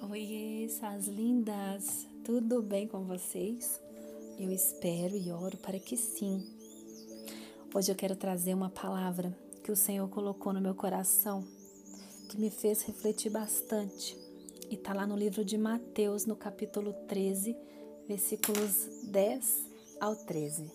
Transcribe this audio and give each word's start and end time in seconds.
Oi, 0.00 0.64
essas 0.64 1.08
lindas! 1.08 2.06
Tudo 2.24 2.62
bem 2.62 2.86
com 2.86 3.04
vocês? 3.04 3.80
Eu 4.38 4.50
espero 4.52 5.16
e 5.16 5.32
oro 5.32 5.56
para 5.56 5.78
que 5.80 5.96
sim. 5.96 6.46
Hoje 7.74 7.90
eu 7.90 7.96
quero 7.96 8.14
trazer 8.14 8.54
uma 8.54 8.70
palavra 8.70 9.36
que 9.62 9.72
o 9.72 9.76
Senhor 9.76 10.08
colocou 10.08 10.52
no 10.52 10.60
meu 10.60 10.74
coração, 10.74 11.44
que 12.30 12.38
me 12.38 12.48
fez 12.48 12.82
refletir 12.82 13.28
bastante. 13.28 14.16
E 14.70 14.76
está 14.76 14.94
lá 14.94 15.04
no 15.04 15.16
livro 15.16 15.44
de 15.44 15.58
Mateus, 15.58 16.24
no 16.24 16.36
capítulo 16.36 16.92
13, 17.08 17.56
versículos 18.06 18.88
10 19.10 19.68
ao 20.00 20.14
13. 20.14 20.70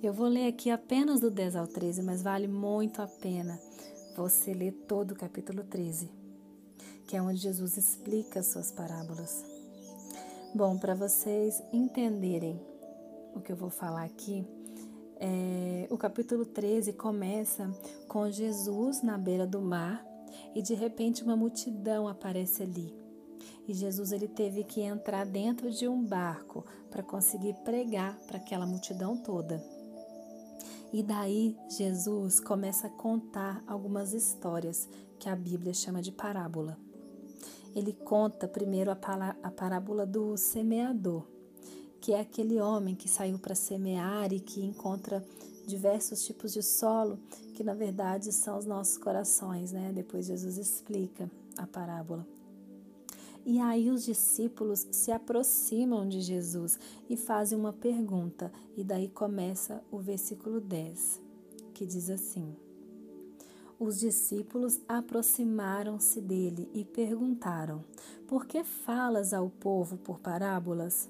Eu 0.00 0.12
vou 0.12 0.28
ler 0.28 0.46
aqui 0.46 0.70
apenas 0.70 1.20
do 1.20 1.30
10 1.30 1.56
ao 1.56 1.66
13, 1.66 2.02
mas 2.02 2.22
vale 2.22 2.46
muito 2.46 3.02
a 3.02 3.08
pena 3.08 3.60
você 4.16 4.54
ler 4.54 4.72
todo 4.86 5.10
o 5.10 5.16
capítulo 5.16 5.64
13 5.64 6.27
que 7.08 7.16
é 7.16 7.22
onde 7.22 7.38
Jesus 7.38 7.78
explica 7.78 8.40
as 8.40 8.48
suas 8.48 8.70
parábolas. 8.70 9.42
Bom, 10.54 10.78
para 10.78 10.94
vocês 10.94 11.60
entenderem 11.72 12.60
o 13.34 13.40
que 13.40 13.50
eu 13.50 13.56
vou 13.56 13.70
falar 13.70 14.04
aqui, 14.04 14.46
é, 15.18 15.88
o 15.90 15.96
capítulo 15.96 16.44
13 16.44 16.92
começa 16.92 17.74
com 18.06 18.30
Jesus 18.30 19.02
na 19.02 19.16
beira 19.16 19.46
do 19.46 19.58
mar 19.58 20.04
e 20.54 20.60
de 20.60 20.74
repente 20.74 21.24
uma 21.24 21.34
multidão 21.34 22.06
aparece 22.06 22.62
ali. 22.62 22.94
E 23.66 23.72
Jesus 23.72 24.12
ele 24.12 24.28
teve 24.28 24.62
que 24.62 24.82
entrar 24.82 25.24
dentro 25.24 25.70
de 25.70 25.88
um 25.88 26.04
barco 26.04 26.62
para 26.90 27.02
conseguir 27.02 27.54
pregar 27.64 28.18
para 28.26 28.36
aquela 28.36 28.66
multidão 28.66 29.16
toda. 29.16 29.64
E 30.92 31.02
daí 31.02 31.56
Jesus 31.70 32.38
começa 32.38 32.86
a 32.86 32.90
contar 32.90 33.62
algumas 33.66 34.12
histórias 34.12 34.86
que 35.18 35.28
a 35.28 35.36
Bíblia 35.36 35.72
chama 35.72 36.02
de 36.02 36.12
parábola 36.12 36.87
ele 37.74 37.92
conta 37.92 38.48
primeiro 38.48 38.90
a, 38.90 38.98
a 39.42 39.50
parábola 39.50 40.06
do 40.06 40.36
semeador, 40.36 41.24
que 42.00 42.12
é 42.12 42.20
aquele 42.20 42.60
homem 42.60 42.94
que 42.94 43.08
saiu 43.08 43.38
para 43.38 43.54
semear 43.54 44.32
e 44.32 44.40
que 44.40 44.64
encontra 44.64 45.24
diversos 45.66 46.24
tipos 46.24 46.52
de 46.52 46.62
solo, 46.62 47.18
que 47.54 47.62
na 47.62 47.74
verdade 47.74 48.32
são 48.32 48.58
os 48.58 48.64
nossos 48.64 48.96
corações, 48.96 49.72
né? 49.72 49.92
Depois 49.94 50.26
Jesus 50.26 50.56
explica 50.56 51.30
a 51.56 51.66
parábola. 51.66 52.26
E 53.44 53.58
aí 53.60 53.90
os 53.90 54.04
discípulos 54.04 54.86
se 54.90 55.10
aproximam 55.10 56.08
de 56.08 56.20
Jesus 56.20 56.78
e 57.08 57.16
fazem 57.16 57.58
uma 57.58 57.72
pergunta, 57.72 58.52
e 58.76 58.84
daí 58.84 59.08
começa 59.08 59.82
o 59.90 59.98
versículo 59.98 60.60
10, 60.60 61.20
que 61.72 61.86
diz 61.86 62.10
assim: 62.10 62.54
os 63.78 64.00
discípulos 64.00 64.80
aproximaram-se 64.88 66.20
dele 66.20 66.68
e 66.74 66.84
perguntaram: 66.84 67.84
Por 68.26 68.46
que 68.46 68.64
falas 68.64 69.32
ao 69.32 69.48
povo 69.48 69.96
por 69.96 70.18
parábolas? 70.18 71.08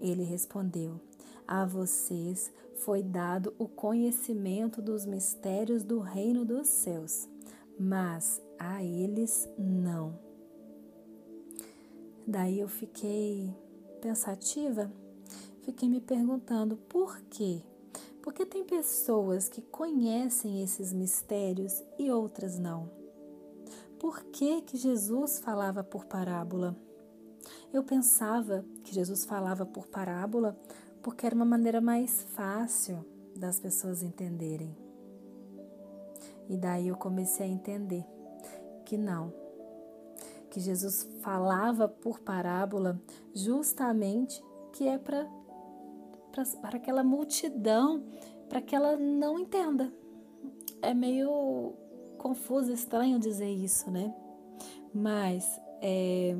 Ele 0.00 0.22
respondeu: 0.22 1.00
A 1.46 1.64
vocês 1.64 2.52
foi 2.76 3.02
dado 3.02 3.52
o 3.58 3.66
conhecimento 3.66 4.80
dos 4.80 5.04
mistérios 5.04 5.82
do 5.82 5.98
reino 5.98 6.44
dos 6.44 6.68
céus, 6.68 7.28
mas 7.78 8.40
a 8.58 8.82
eles 8.82 9.48
não. 9.58 10.18
Daí 12.26 12.60
eu 12.60 12.68
fiquei 12.68 13.52
pensativa, 14.00 14.92
fiquei 15.62 15.88
me 15.88 16.00
perguntando 16.00 16.76
por 16.76 17.18
quê? 17.30 17.62
Porque 18.28 18.44
tem 18.44 18.62
pessoas 18.62 19.48
que 19.48 19.62
conhecem 19.62 20.62
esses 20.62 20.92
mistérios 20.92 21.82
e 21.98 22.10
outras 22.10 22.58
não. 22.58 22.90
Por 23.98 24.22
que, 24.24 24.60
que 24.60 24.76
Jesus 24.76 25.38
falava 25.38 25.82
por 25.82 26.04
parábola? 26.04 26.76
Eu 27.72 27.82
pensava 27.82 28.66
que 28.84 28.94
Jesus 28.94 29.24
falava 29.24 29.64
por 29.64 29.86
parábola 29.86 30.54
porque 31.02 31.24
era 31.24 31.34
uma 31.34 31.46
maneira 31.46 31.80
mais 31.80 32.22
fácil 32.34 33.02
das 33.34 33.58
pessoas 33.58 34.02
entenderem. 34.02 34.76
E 36.50 36.58
daí 36.58 36.88
eu 36.88 36.98
comecei 36.98 37.46
a 37.46 37.50
entender 37.50 38.04
que 38.84 38.98
não, 38.98 39.32
que 40.50 40.60
Jesus 40.60 41.08
falava 41.22 41.88
por 41.88 42.20
parábola 42.20 43.00
justamente 43.34 44.44
que 44.74 44.86
é 44.86 44.98
para 44.98 45.26
para 46.62 46.76
aquela 46.76 47.02
multidão, 47.02 48.04
para 48.48 48.60
que 48.60 48.74
ela 48.74 48.96
não 48.96 49.38
entenda. 49.38 49.92
É 50.80 50.94
meio 50.94 51.74
confuso, 52.18 52.72
estranho 52.72 53.18
dizer 53.18 53.50
isso, 53.50 53.90
né? 53.90 54.14
Mas 54.92 55.60
é, 55.80 56.36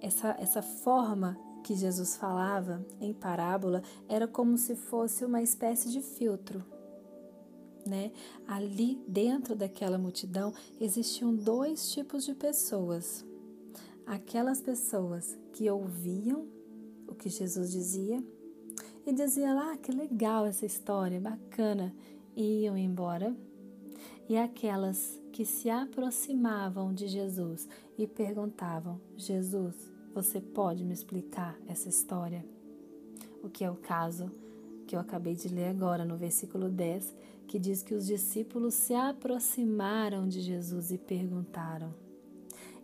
essa, 0.00 0.36
essa 0.38 0.62
forma 0.62 1.38
que 1.62 1.74
Jesus 1.74 2.16
falava 2.16 2.84
em 3.00 3.12
parábola 3.12 3.82
era 4.08 4.26
como 4.26 4.58
se 4.58 4.74
fosse 4.74 5.24
uma 5.24 5.40
espécie 5.40 5.90
de 5.90 6.00
filtro. 6.00 6.64
Né? 7.86 8.12
Ali 8.46 9.02
dentro 9.08 9.56
daquela 9.56 9.98
multidão 9.98 10.52
existiam 10.80 11.34
dois 11.34 11.90
tipos 11.90 12.24
de 12.24 12.34
pessoas. 12.34 13.24
Aquelas 14.06 14.60
pessoas 14.60 15.38
que 15.52 15.70
ouviam 15.70 16.46
o 17.12 17.14
que 17.14 17.28
Jesus 17.28 17.70
dizia 17.70 18.22
e 19.06 19.12
dizia 19.12 19.52
lá 19.52 19.72
ah, 19.72 19.76
que 19.76 19.92
legal 19.92 20.46
essa 20.46 20.64
história, 20.64 21.20
bacana, 21.20 21.94
e 22.34 22.62
iam 22.62 22.76
embora. 22.76 23.36
E 24.28 24.36
aquelas 24.36 25.20
que 25.32 25.44
se 25.44 25.68
aproximavam 25.68 26.94
de 26.94 27.08
Jesus 27.08 27.68
e 27.98 28.06
perguntavam: 28.06 29.00
Jesus, 29.16 29.74
você 30.14 30.40
pode 30.40 30.84
me 30.84 30.94
explicar 30.94 31.58
essa 31.66 31.88
história? 31.88 32.44
O 33.42 33.50
que 33.50 33.64
é 33.64 33.70
o 33.70 33.76
caso 33.76 34.30
que 34.86 34.96
eu 34.96 35.00
acabei 35.00 35.34
de 35.34 35.48
ler 35.48 35.68
agora 35.68 36.04
no 36.04 36.16
versículo 36.16 36.68
10, 36.68 37.14
que 37.46 37.58
diz 37.58 37.82
que 37.82 37.94
os 37.94 38.06
discípulos 38.06 38.74
se 38.74 38.94
aproximaram 38.94 40.28
de 40.28 40.40
Jesus 40.40 40.90
e 40.92 40.98
perguntaram. 40.98 41.92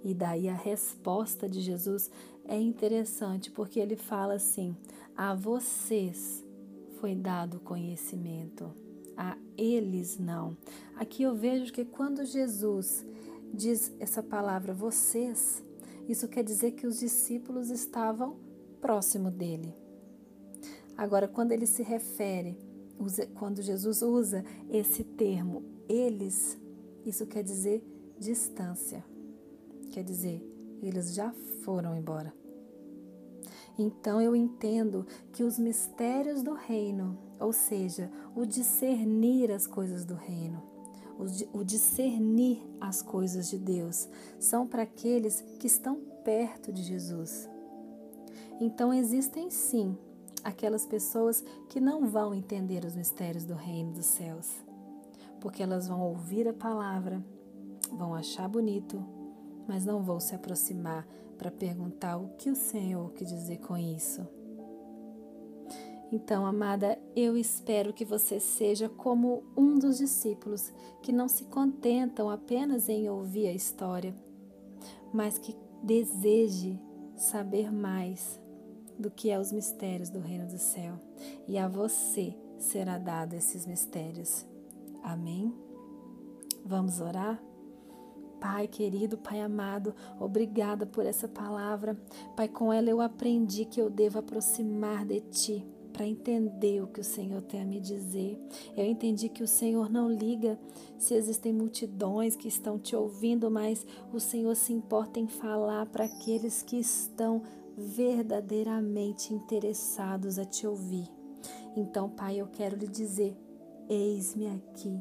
E 0.05 0.15
daí 0.15 0.49
a 0.49 0.55
resposta 0.55 1.49
de 1.49 1.61
Jesus 1.61 2.11
é 2.49 2.59
interessante 2.59 3.51
porque 3.51 3.79
ele 3.79 3.95
fala 3.95 4.35
assim: 4.35 4.75
a 5.15 5.35
vocês 5.35 6.45
foi 6.99 7.15
dado 7.15 7.61
conhecimento, 7.61 8.73
a 9.17 9.37
eles 9.57 10.19
não. 10.19 10.57
Aqui 10.97 11.23
eu 11.23 11.35
vejo 11.35 11.73
que 11.73 11.85
quando 11.85 12.25
Jesus 12.25 13.07
diz 13.53 13.93
essa 14.01 14.23
palavra 14.23 14.75
vocês, 14.75 15.63
isso 16.09 16.27
quer 16.27 16.43
dizer 16.43 16.73
que 16.73 16.87
os 16.87 16.99
discípulos 16.99 17.71
estavam 17.71 18.37
próximo 18.81 19.31
dele. 19.31 19.75
Agora, 20.97 21.29
quando 21.29 21.53
ele 21.53 21.67
se 21.67 21.83
refere, 21.83 22.59
quando 23.35 23.63
Jesus 23.63 24.03
usa 24.03 24.45
esse 24.69 25.05
termo 25.05 25.63
eles, 25.89 26.59
isso 27.05 27.27
quer 27.27 27.43
dizer 27.43 27.83
distância. 28.19 29.05
Quer 29.91 30.03
dizer, 30.03 30.43
eles 30.83 31.15
já 31.15 31.33
foram 31.63 31.97
embora. 31.97 32.33
Então 33.79 34.21
eu 34.21 34.35
entendo 34.35 35.07
que 35.33 35.45
os 35.45 35.59
mistérios 35.59 36.43
do 36.43 36.53
reino, 36.53 37.17
ou 37.39 37.53
seja, 37.53 38.11
o 38.35 38.45
discernir 38.45 39.53
as 39.53 39.67
coisas 39.67 40.05
do 40.05 40.15
reino, 40.15 40.63
o 41.53 41.65
discernir 41.65 42.61
as 42.81 43.03
coisas 43.03 43.49
de 43.49 43.59
Deus, 43.59 44.09
são 44.39 44.67
para 44.67 44.83
aqueles 44.83 45.41
que 45.59 45.67
estão 45.67 46.01
perto 46.25 46.73
de 46.73 46.83
Jesus. 46.83 47.49
Então 48.61 48.93
existem 48.93 49.51
sim 49.51 49.97
aquelas 50.43 50.87
pessoas 50.87 51.45
que 51.69 51.81
não 51.81 52.07
vão 52.07 52.35
entender 52.35 52.85
os 52.85 52.97
mistérios 52.97 53.45
do 53.45 53.55
reino 53.55 53.93
dos 53.93 54.07
céus, 54.07 54.49
porque 55.41 55.63
elas 55.63 55.87
vão 55.87 56.01
ouvir 56.01 56.49
a 56.49 56.53
palavra, 56.53 57.25
vão 57.93 58.15
achar 58.15 58.49
bonito, 58.49 59.05
mas 59.69 59.85
não 59.85 60.03
vão 60.03 60.19
se 60.19 60.35
aproximar 60.35 61.07
para 61.37 61.51
perguntar 61.51 62.17
o 62.17 62.31
que 62.31 62.51
o 62.51 62.57
Senhor 62.57 63.13
quer 63.13 63.27
dizer 63.27 63.59
com 63.59 63.77
isso. 63.77 64.27
Então, 66.11 66.47
amada, 66.47 66.99
eu 67.15 67.37
espero 67.37 67.93
que 67.93 68.05
você 68.05 68.41
seja 68.41 68.89
como 68.89 69.45
um 69.55 69.79
dos 69.79 69.99
discípulos 69.99 70.73
que 71.03 71.13
não 71.13 71.29
se 71.29 71.45
contentam 71.45 72.31
apenas 72.31 72.89
em 72.89 73.11
ouvir 73.11 73.47
a 73.47 73.53
história, 73.53 74.15
mas 75.13 75.39
que 75.39 75.55
deseje 75.83 76.81
saber 77.15 77.71
mais 77.71 78.41
do 78.99 79.11
que 79.11 79.31
é 79.31 79.39
os 79.39 79.53
mistérios 79.53 80.09
do 80.09 80.19
reino 80.19 80.47
do 80.47 80.59
céu. 80.59 80.99
E 81.47 81.59
a 81.59 81.69
você 81.69 82.35
será 82.59 82.99
dado 82.99 83.35
esses 83.35 83.67
mistérios. 83.67 84.47
Amém? 85.03 85.55
Vamos 86.65 87.01
orar? 87.01 87.41
Pai 88.41 88.69
querido, 88.69 89.19
Pai 89.19 89.41
amado, 89.41 89.95
obrigada 90.19 90.87
por 90.87 91.05
essa 91.05 91.29
palavra. 91.29 91.97
Pai, 92.37 92.49
com 92.49 92.73
ela 92.73 92.89
eu 92.89 93.01
aprendi 93.01 93.65
que 93.65 93.81
eu 93.81 93.91
devo 93.91 94.19
aproximar 94.19 95.05
de 95.05 95.21
Ti 95.21 95.67
para 95.93 96.07
entender 96.07 96.81
o 96.81 96.87
que 96.87 97.01
o 97.01 97.05
Senhor 97.05 97.43
tem 97.43 97.61
a 97.61 97.65
me 97.65 97.81
dizer. 97.81 98.39
Eu 98.77 98.87
entendi 98.87 99.29
que 99.29 99.43
o 99.43 99.49
Senhor 99.49 99.91
não 99.91 100.09
liga 100.09 100.57
se 100.97 101.15
existem 101.15 101.53
multidões 101.53 102.37
que 102.37 102.47
estão 102.47 102.79
te 102.79 102.95
ouvindo, 102.95 103.51
mas 103.51 103.85
o 104.13 104.21
Senhor 104.21 104.55
se 104.55 104.73
importa 104.73 105.19
em 105.19 105.27
falar 105.27 105.87
para 105.87 106.05
aqueles 106.05 106.63
que 106.63 106.77
estão 106.77 107.43
verdadeiramente 107.77 109.35
interessados 109.35 110.39
a 110.39 110.45
te 110.45 110.67
ouvir. 110.67 111.09
Então, 111.77 112.09
Pai, 112.09 112.41
eu 112.41 112.47
quero 112.47 112.77
lhe 112.77 112.87
dizer: 112.87 113.37
eis-me 113.89 114.47
aqui. 114.47 115.01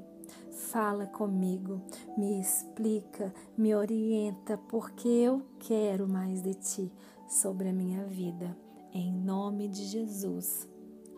Fala 0.71 1.05
comigo, 1.05 1.81
me 2.17 2.41
explica, 2.41 3.33
me 3.57 3.73
orienta, 3.73 4.57
porque 4.57 5.07
eu 5.07 5.41
quero 5.59 6.09
mais 6.09 6.41
de 6.41 6.53
ti 6.55 6.91
sobre 7.25 7.69
a 7.69 7.73
minha 7.73 8.03
vida. 8.03 8.55
Em 8.91 9.09
nome 9.13 9.69
de 9.69 9.85
Jesus. 9.85 10.67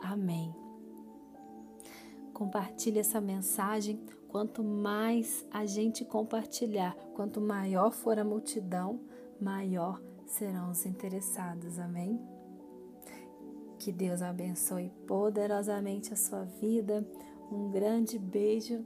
Amém. 0.03 0.53
Compartilhe 2.31 2.99
essa 2.99 3.19
mensagem. 3.19 3.99
Quanto 4.27 4.63
mais 4.63 5.43
a 5.49 5.65
gente 5.65 6.05
compartilhar, 6.05 6.95
quanto 7.15 7.41
maior 7.41 7.91
for 7.91 8.19
a 8.19 8.23
multidão, 8.23 8.99
maior 9.41 9.99
serão 10.27 10.69
os 10.69 10.85
interessados. 10.85 11.79
Amém? 11.79 12.21
Que 13.79 13.91
Deus 13.91 14.21
abençoe 14.21 14.91
poderosamente 15.07 16.13
a 16.13 16.15
sua 16.15 16.43
vida. 16.43 17.03
Um 17.51 17.71
grande 17.71 18.19
beijo 18.19 18.85